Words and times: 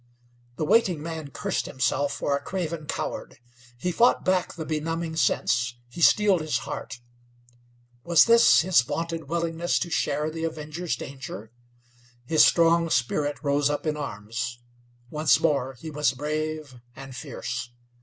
The 0.55 0.65
waiting 0.65 0.99
man 1.03 1.29
cursed 1.29 1.67
himself 1.67 2.11
for 2.11 2.35
a 2.35 2.41
craven 2.41 2.87
coward; 2.87 3.37
he 3.77 3.91
fought 3.91 4.25
back 4.25 4.55
the 4.55 4.65
benumbing 4.65 5.15
sense; 5.15 5.75
he 5.89 6.01
steeled 6.01 6.41
his 6.41 6.57
heart. 6.65 7.01
Was 8.03 8.25
this 8.25 8.61
his 8.61 8.81
vaunted 8.81 9.29
willingness 9.29 9.77
to 9.77 9.91
share 9.91 10.31
the 10.31 10.43
Avenger's 10.43 10.95
danger? 10.95 11.51
His 12.25 12.43
strong 12.43 12.89
spirit 12.89 13.43
rose 13.43 13.69
up 13.69 13.85
in 13.85 13.95
arms; 13.95 14.57
once 15.11 15.39
more 15.39 15.73
he 15.75 15.91
was 15.91 16.13
brave 16.13 16.79
and 16.95 17.15
fierce. 17.15 17.69